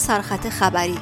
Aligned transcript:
سرخط 0.00 0.48
خبری 0.48 0.98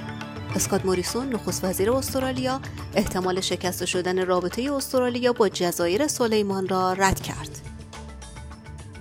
اسکات 0.57 0.85
موریسون 0.85 1.29
نخست 1.29 1.65
وزیر 1.65 1.93
استرالیا 1.93 2.61
احتمال 2.95 3.41
شکست 3.41 3.85
شدن 3.85 4.27
رابطه 4.27 4.73
استرالیا 4.73 5.33
با 5.33 5.49
جزایر 5.49 6.07
سلیمان 6.07 6.69
را 6.69 6.93
رد 6.93 7.21
کرد. 7.21 7.61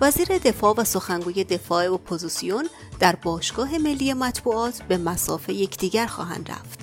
وزیر 0.00 0.28
دفاع 0.38 0.74
و 0.76 0.84
سخنگوی 0.84 1.44
دفاع 1.44 1.92
اپوزیسیون 1.92 2.68
در 3.00 3.16
باشگاه 3.16 3.78
ملی 3.78 4.12
مطبوعات 4.12 4.82
به 4.82 4.96
مصاف 4.96 5.52
یکدیگر 5.52 6.06
خواهند 6.06 6.50
رفت 6.50 6.80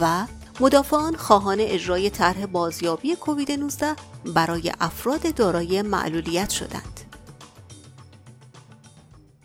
و 0.00 0.26
مدافعان 0.60 1.16
خواهان 1.16 1.60
اجرای 1.60 2.10
طرح 2.10 2.46
بازیابی 2.46 3.16
کووید 3.16 3.52
19 3.52 3.96
برای 4.34 4.72
افراد 4.80 5.34
دارای 5.34 5.82
معلولیت 5.82 6.50
شدند. 6.50 7.05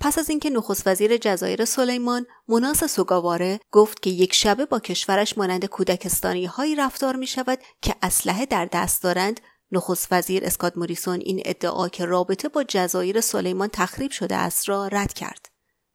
پس 0.03 0.17
از 0.17 0.29
اینکه 0.29 0.49
نخست 0.49 0.87
وزیر 0.87 1.17
جزایر 1.17 1.65
سلیمان 1.65 2.25
مناس 2.47 2.83
سوگاواره 2.83 3.59
گفت 3.71 4.01
که 4.01 4.09
یک 4.09 4.33
شبه 4.33 4.65
با 4.65 4.79
کشورش 4.79 5.37
مانند 5.37 5.65
کودکستانی 5.65 6.45
هایی 6.45 6.75
رفتار 6.75 7.15
می 7.15 7.27
شود 7.27 7.59
که 7.81 7.95
اسلحه 8.01 8.45
در 8.45 8.65
دست 8.65 9.03
دارند 9.03 9.39
نخست 9.71 10.07
وزیر 10.11 10.45
اسکات 10.45 10.77
موریسون 10.77 11.19
این 11.19 11.41
ادعا 11.45 11.89
که 11.89 12.05
رابطه 12.05 12.49
با 12.49 12.63
جزایر 12.63 13.21
سلیمان 13.21 13.69
تخریب 13.73 14.11
شده 14.11 14.35
است 14.35 14.69
را 14.69 14.87
رد 14.87 15.13
کرد. 15.13 15.45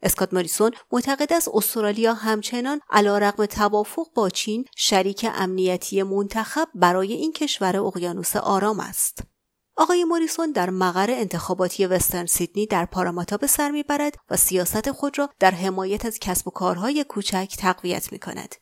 اسکات 0.02 0.34
موریسون 0.34 0.70
معتقد 0.92 1.32
است 1.32 1.48
استرالیا 1.52 2.14
همچنان 2.14 2.80
علیرغم 2.90 3.46
توافق 3.46 4.06
با 4.14 4.30
چین 4.30 4.64
شریک 4.76 5.26
امنیتی 5.34 6.02
منتخب 6.02 6.68
برای 6.74 7.12
این 7.12 7.32
کشور 7.32 7.76
اقیانوس 7.76 8.36
آرام 8.36 8.80
است. 8.80 9.35
آقای 9.76 10.04
موریسون 10.04 10.52
در 10.52 10.70
مقر 10.70 11.10
انتخاباتی 11.10 11.86
وسترن 11.86 12.26
سیدنی 12.26 12.66
در 12.66 12.84
پاراماتا 12.84 13.36
به 13.36 13.46
سر 13.46 13.70
می‌برد 13.70 14.16
و 14.30 14.36
سیاست 14.36 14.92
خود 14.92 15.18
را 15.18 15.30
در 15.38 15.50
حمایت 15.50 16.06
از 16.06 16.18
کسب 16.18 16.48
و 16.48 16.50
کارهای 16.50 17.04
کوچک 17.04 17.54
تقویت 17.58 18.12
می 18.12 18.18
کند. 18.18 18.54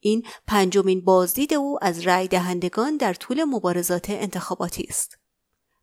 این 0.00 0.26
پنجمین 0.46 1.04
بازدید 1.04 1.54
او 1.54 1.78
از 1.82 2.06
رأی 2.06 2.28
دهندگان 2.28 2.96
در 2.96 3.14
طول 3.14 3.44
مبارزات 3.44 4.10
انتخاباتی 4.10 4.86
است. 4.88 5.18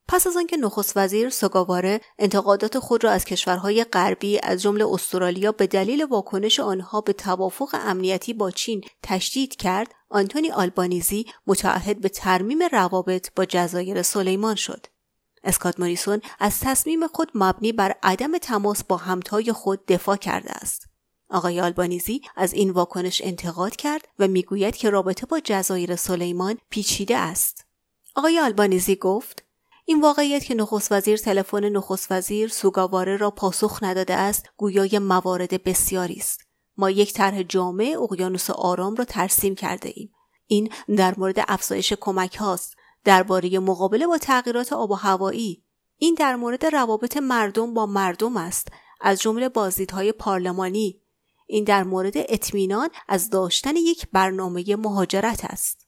پس 0.07 0.27
از 0.27 0.37
آنکه 0.37 0.57
نخست 0.57 0.97
وزیر 0.97 1.29
سوگاواره 1.29 2.01
انتقادات 2.19 2.79
خود 2.79 3.03
را 3.03 3.11
از 3.11 3.25
کشورهای 3.25 3.83
غربی 3.83 4.39
از 4.43 4.61
جمله 4.61 4.85
استرالیا 4.87 5.51
به 5.51 5.67
دلیل 5.67 6.05
واکنش 6.05 6.59
آنها 6.59 7.01
به 7.01 7.13
توافق 7.13 7.69
امنیتی 7.73 8.33
با 8.33 8.51
چین 8.51 8.83
تشدید 9.03 9.55
کرد 9.55 9.95
آنتونی 10.09 10.51
آلبانیزی 10.51 11.25
متعهد 11.47 12.01
به 12.01 12.09
ترمیم 12.09 12.59
روابط 12.71 13.29
با 13.35 13.45
جزایر 13.45 14.01
سلیمان 14.01 14.55
شد. 14.55 14.85
اسکات 15.43 15.79
موریسون 15.79 16.21
از 16.39 16.59
تصمیم 16.59 17.07
خود 17.07 17.31
مبنی 17.35 17.71
بر 17.71 17.95
عدم 18.03 18.37
تماس 18.37 18.83
با 18.83 18.97
همتای 18.97 19.51
خود 19.51 19.85
دفاع 19.85 20.15
کرده 20.15 20.51
است. 20.51 20.87
آقای 21.29 21.61
آلبانیزی 21.61 22.21
از 22.35 22.53
این 22.53 22.69
واکنش 22.69 23.21
انتقاد 23.25 23.75
کرد 23.75 24.07
و 24.19 24.27
می‌گوید 24.27 24.75
که 24.75 24.89
رابطه 24.89 25.25
با 25.25 25.39
جزایر 25.43 25.95
سلیمان 25.95 26.57
پیچیده 26.69 27.17
است. 27.17 27.65
آقای 28.15 28.39
آلبانیزی 28.39 28.95
گفت 28.95 29.42
این 29.85 30.01
واقعیت 30.01 30.43
که 30.43 30.55
نخست 30.55 30.91
وزیر 30.91 31.17
تلفن 31.17 31.69
نخست 31.69 32.11
وزیر 32.11 32.49
سوگاواره 32.49 33.17
را 33.17 33.31
پاسخ 33.31 33.83
نداده 33.83 34.13
است 34.13 34.49
گویای 34.57 34.99
موارد 34.99 35.63
بسیاری 35.63 36.15
است. 36.15 36.41
ما 36.77 36.89
یک 36.89 37.13
طرح 37.13 37.43
جامع 37.43 37.95
اقیانوس 38.01 38.49
آرام 38.49 38.95
را 38.95 39.05
ترسیم 39.05 39.55
کرده 39.55 39.93
ایم. 39.95 40.11
این 40.47 40.69
در 40.97 41.13
مورد 41.17 41.35
افزایش 41.47 41.93
کمک 41.93 42.35
هاست. 42.35 42.75
درباره 43.03 43.59
مقابله 43.59 44.07
با 44.07 44.17
تغییرات 44.17 44.73
آب 44.73 44.91
و 44.91 44.95
هوایی 44.95 45.63
این 45.97 46.15
در 46.15 46.35
مورد 46.35 46.65
روابط 46.65 47.17
مردم 47.17 47.73
با 47.73 47.85
مردم 47.85 48.37
است. 48.37 48.67
از 49.01 49.21
جمله 49.21 49.49
بازدیدهای 49.49 50.11
پارلمانی. 50.11 51.01
این 51.47 51.63
در 51.63 51.83
مورد 51.83 52.13
اطمینان 52.15 52.89
از 53.07 53.29
داشتن 53.29 53.75
یک 53.75 54.07
برنامه 54.13 54.75
مهاجرت 54.75 55.45
است. 55.45 55.82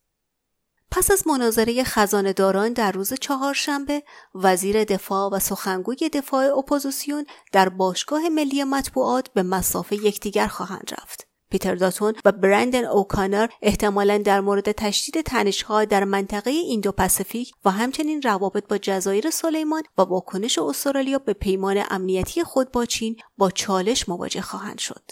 پس 0.91 1.11
از 1.11 1.27
مناظره 1.27 1.83
داران 2.31 2.73
در 2.73 2.91
روز 2.91 3.13
چهارشنبه 3.13 4.03
وزیر 4.35 4.83
دفاع 4.83 5.29
و 5.31 5.39
سخنگوی 5.39 6.09
دفاع 6.09 6.57
اپوزیسیون 6.57 7.25
در 7.51 7.69
باشگاه 7.69 8.29
ملی 8.29 8.63
مطبوعات 8.63 9.33
به 9.33 9.43
مصاف 9.43 9.95
یکدیگر 9.95 10.47
خواهند 10.47 10.91
رفت 10.99 11.27
پیتر 11.51 11.75
داتون 11.75 12.13
و 12.25 12.31
برندن 12.31 12.85
اوکانر 12.85 13.47
احتمالا 13.61 14.17
در 14.17 14.41
مورد 14.41 14.71
تشدید 14.71 15.21
تنشها 15.21 15.85
در 15.85 16.03
منطقه 16.03 16.49
ایندو 16.49 16.91
پاسیفیک 16.91 17.51
و 17.65 17.71
همچنین 17.71 18.21
روابط 18.21 18.67
با 18.67 18.77
جزایر 18.77 19.29
سلیمان 19.29 19.83
و 19.97 20.01
واکنش 20.01 20.59
استرالیا 20.59 21.19
به 21.19 21.33
پیمان 21.33 21.83
امنیتی 21.89 22.43
خود 22.43 22.71
با 22.71 22.85
چین 22.85 23.15
با 23.37 23.51
چالش 23.51 24.09
مواجه 24.09 24.41
خواهند 24.41 24.79
شد. 24.79 25.11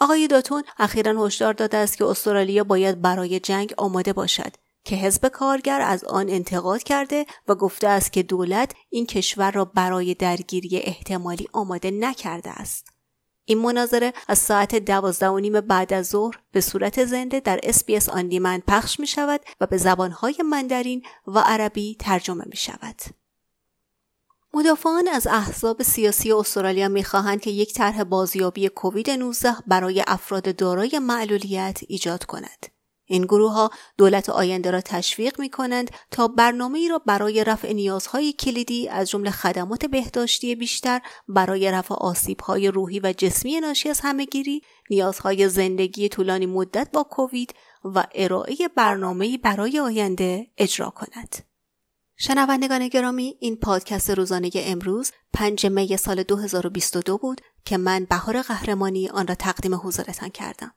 آقای 0.00 0.26
داتون 0.26 0.62
اخیرا 0.78 1.26
هشدار 1.26 1.52
داده 1.52 1.76
است 1.76 1.98
که 1.98 2.04
استرالیا 2.04 2.64
باید 2.64 3.02
برای 3.02 3.40
جنگ 3.40 3.74
آماده 3.76 4.12
باشد 4.12 4.52
که 4.84 4.96
حزب 4.96 5.28
کارگر 5.28 5.80
از 5.80 6.04
آن 6.04 6.28
انتقاد 6.28 6.82
کرده 6.82 7.26
و 7.48 7.54
گفته 7.54 7.88
است 7.88 8.12
که 8.12 8.22
دولت 8.22 8.72
این 8.90 9.06
کشور 9.06 9.50
را 9.50 9.64
برای 9.64 10.14
درگیری 10.14 10.78
احتمالی 10.78 11.48
آماده 11.52 11.90
نکرده 11.90 12.50
است. 12.50 12.86
این 13.44 13.58
مناظره 13.58 14.12
از 14.28 14.38
ساعت 14.38 14.74
دوازده 14.76 15.28
و 15.28 15.38
نیم 15.38 15.60
بعد 15.60 15.92
از 15.92 16.06
ظهر 16.06 16.38
به 16.52 16.60
صورت 16.60 17.04
زنده 17.04 17.40
در 17.40 17.60
اسپیس 17.62 18.08
آن 18.08 18.28
دیمند 18.28 18.62
پخش 18.66 19.00
می 19.00 19.06
شود 19.06 19.40
و 19.60 19.66
به 19.66 19.76
زبانهای 19.76 20.34
مندرین 20.44 21.02
و 21.26 21.38
عربی 21.38 21.96
ترجمه 22.00 22.44
می 22.46 22.56
شود. 22.56 23.02
مدافعان 24.54 25.08
از 25.08 25.26
احزاب 25.26 25.82
سیاسی 25.82 26.32
استرالیا 26.32 26.88
می‌خواهند 26.88 27.40
که 27.40 27.50
یک 27.50 27.74
طرح 27.74 28.04
بازیابی 28.04 28.68
کووید 28.68 29.10
19 29.10 29.56
برای 29.66 30.04
افراد 30.06 30.56
دارای 30.56 30.98
معلولیت 30.98 31.80
ایجاد 31.88 32.24
کند. 32.24 32.73
این 33.06 33.22
گروه 33.22 33.52
ها 33.52 33.70
دولت 33.98 34.28
آینده 34.28 34.70
را 34.70 34.80
تشویق 34.80 35.40
می 35.40 35.50
کنند 35.50 35.90
تا 36.10 36.28
برنامه 36.28 36.78
ای 36.78 36.88
را 36.88 36.98
برای 36.98 37.44
رفع 37.44 37.72
نیازهای 37.72 38.32
کلیدی 38.32 38.88
از 38.88 39.10
جمله 39.10 39.30
خدمات 39.30 39.86
بهداشتی 39.86 40.54
بیشتر 40.54 41.00
برای 41.28 41.70
رفع 41.70 41.94
آسیب 41.94 42.40
های 42.40 42.68
روحی 42.68 43.00
و 43.00 43.14
جسمی 43.16 43.60
ناشی 43.60 43.88
از 43.88 44.00
همهگیری، 44.00 44.62
نیازهای 44.90 45.48
زندگی 45.48 46.08
طولانی 46.08 46.46
مدت 46.46 46.88
با 46.92 47.02
کووید 47.02 47.54
و 47.84 48.06
ارائه 48.14 48.56
برنامه 48.76 49.38
برای 49.38 49.80
آینده 49.80 50.46
اجرا 50.56 50.90
کند. 50.90 51.54
شنوندگان 52.16 52.88
گرامی 52.88 53.36
این 53.40 53.56
پادکست 53.56 54.10
روزانه 54.10 54.50
امروز 54.54 55.12
5 55.32 55.66
می 55.66 55.96
سال 55.96 56.22
2022 56.22 57.18
بود 57.18 57.40
که 57.64 57.76
من 57.76 58.06
بهار 58.10 58.42
قهرمانی 58.42 59.08
آن 59.08 59.26
را 59.26 59.34
تقدیم 59.34 59.74
حضورتان 59.74 60.28
کردم. 60.28 60.74